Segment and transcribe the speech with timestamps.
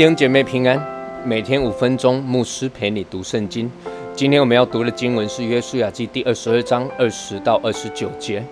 [0.00, 0.82] 弟兄姐妹平安，
[1.26, 3.70] 每天五分钟，牧师陪你读圣经。
[4.14, 8.42] 今天我们要读的经文是约书亚记第二十二章二十到二十九节。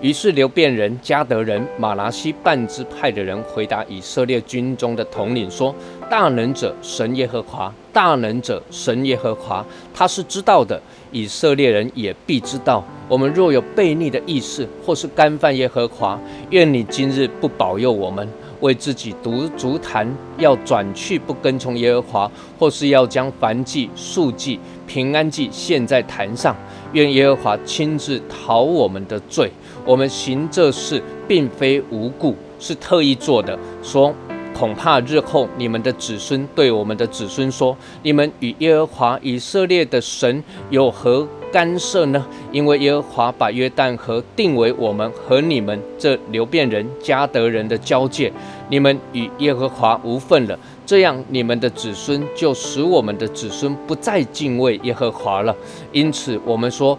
[0.00, 5.74] 于是流变人、加德人、马拿西半支派的人回答以色列军中的统领说
[6.08, 10.80] ：“大能者神耶和华，大能者神耶和华，他是知道的，
[11.10, 12.84] 以色列人也必知道。
[13.08, 16.16] 我们若有悖逆的意思，或是干犯耶和华，
[16.50, 18.28] 愿你今日不保佑我们。”
[18.62, 20.08] 为自己独足坛，
[20.38, 26.56] 要转去不跟从耶和华，或是要将燔祭、素祭、平安祭献在坛上，
[26.94, 29.52] 愿耶和华亲自讨我们的罪。
[29.84, 33.58] 我们行这事并非无故，是特意做的。
[33.82, 34.14] 说，
[34.54, 41.28] 恐怕日后你们的子孙对我们的子孙说：你们与耶和华以色列的神有何？
[41.52, 42.26] 干涉呢？
[42.52, 48.30] 因为耶和华把约旦河定为我们和你们这流变人、加德人的交界，
[48.68, 50.58] 你们与耶和华无份了。
[50.86, 55.56] 这样，你们的子孙就使我们的子孙不再敬畏耶和华了。
[55.90, 56.96] 因此，我们说。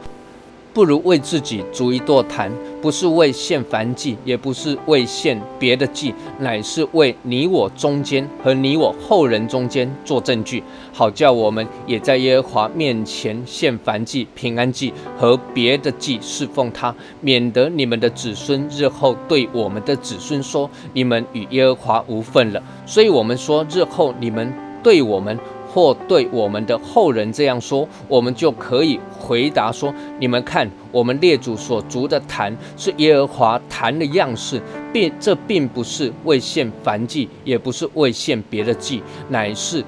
[0.74, 22.62] 不如为自己筑一座坛，不是为献燔祭，也不是为献别的祭，乃是为你我中间和你我后人中间做证据，好叫我们也在耶和华面前献燔祭、平安祭和别的祭侍奉他，免得你们的子孙日后对我们的子孙说：你们与耶和华无份了。
[22.88, 24.52] 所以，我们说日后你们
[24.82, 25.38] 对我们。
[25.74, 34.62] 或对我们的后人这样说，我们就可以回答说：你们看，我们列祖所逐的坛是耶和华坛的样式，
[34.94, 39.84] 并这并不是为献燔祭，也不是为献别的祭，乃是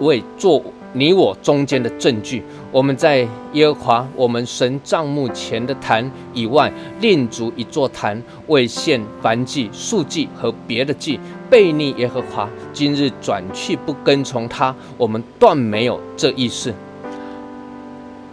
[0.00, 0.62] 为做。
[0.94, 11.18] 你我中间的证据，我们在耶和华我们神帐幕前的坛以外，另筑一座坛，为献燔祭、素祭和别的祭，
[11.50, 12.46] 悖逆耶和华。
[12.74, 16.74] 今日转去不跟从他，我们断没有这意思。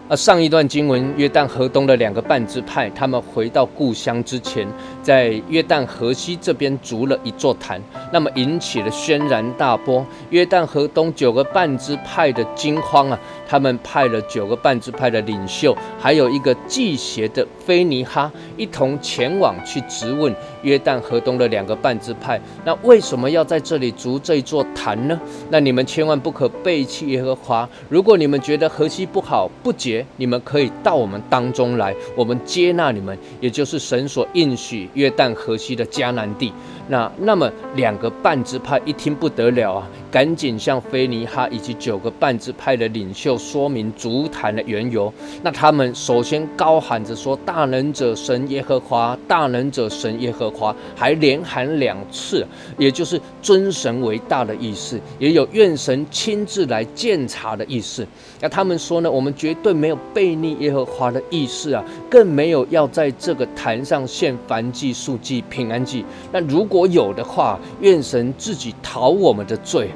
[0.09, 4.67] 而上一段经文，约旦河东的两个半支派，他们回到故乡之前，
[5.03, 7.79] 在约旦河西这边筑了一座坛，
[8.11, 10.03] 那么引起了轩然大波。
[10.31, 22.41] 约旦河东九个半支派的惊慌啊，他们派了九个半支派的领袖，还有一个祭邪的菲尼哈，一同前往去质问约旦河东的两个半支派。
[22.65, 25.19] 那为什么要在这里筑这座坛呢？
[25.51, 27.69] 那你们千万不可背弃耶和华。
[27.87, 36.51] 如果你们觉得河西不好不解你们可以到我们当中来，我们接纳你们，也就是神所应许约旦河西的迦南地。
[36.87, 45.13] 那那么两个半支派一听不得了啊，赶紧向菲尼哈以及九个半支派的领袖说明足坛的缘由。
[45.43, 52.43] 那他们首先高喊着说：“大能者神耶和华，大能者神耶和华。”还连喊两次，
[52.79, 58.05] 也就是尊神为大的意思，也有愿神亲自来鉴察的意思。
[58.41, 66.05] 那他们说呢，我们绝对没没有背逆耶和华的意思啊，更没有要在这个坛上献燔祭、素祭、平安祭。
[66.31, 69.89] 那如果有的话，愿神自己讨我们的罪。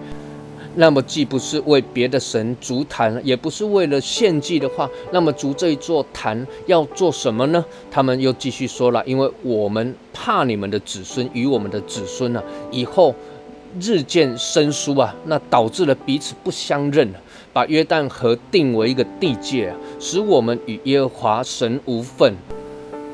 [0.75, 7.63] 那么既不是为别的神足坛，也不是为了献祭的话，那么足这一座坛要做什么呢？
[7.91, 13.13] 他们又继续说了，因为我们怕你们的子孙与我们的子孙啊，以后
[13.79, 17.07] 日渐生疏啊，那导致了彼此不相认，
[17.53, 22.33] 把约旦河定为一个地界，使我们与耶和华神无份。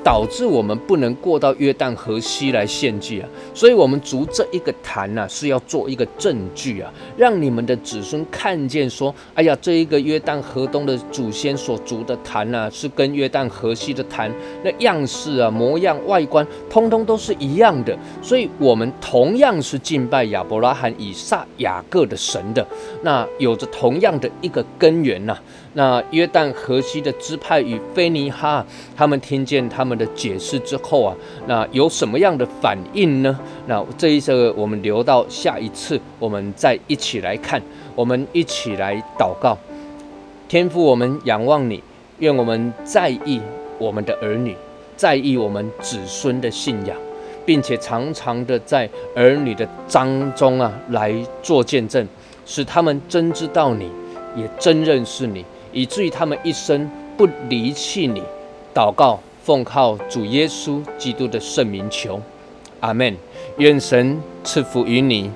[0.10, 14.34] 导致我们不能过到约旦河西来献祭啊，所以我们筑这一个坛呢，是要做一个证据啊，让你们的子孙看见说，哎呀，这一个约旦河东的祖先所筑的坛呢，是跟约旦河西的坛
[14.64, 17.96] 那样式啊、模样、外观，通通都是一样的。
[18.20, 22.68] 所以，我们同样是敬拜亚伯拉罕、以撒、雅各的神的，
[23.04, 25.38] 那有着同样的一个根源呐。
[25.74, 28.66] 那约旦河西的支派与菲尼哈，
[28.98, 31.16] 他们听见他们的解释之后啊，
[31.46, 33.40] 那有什么样的反应呢？
[33.68, 37.62] 那这一次我们留到下一次，我们再一起来看，
[37.94, 39.56] 我们一起来祷告。
[40.48, 41.84] 天父，我们仰望你，
[42.18, 43.40] 愿我们在意
[43.78, 44.56] 我们的儿女，
[44.98, 46.98] 在意我们子孙的信仰，
[47.46, 51.14] 并且常常的在儿女的当中啊来
[51.44, 52.08] 做见证，
[52.46, 53.92] 使他们真知道你，
[54.36, 55.46] 也真认识你。
[55.72, 58.24] 以至于他们一生不离弃你，
[58.74, 62.22] 祷告奉靠主耶稣基督的圣名求，
[62.80, 63.16] 阿门。
[63.58, 65.32] 愿神赐福于你。